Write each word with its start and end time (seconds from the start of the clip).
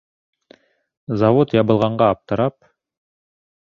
Завод 1.25 1.55
ябылғанға 1.59 2.11
аптырап... 2.17 2.61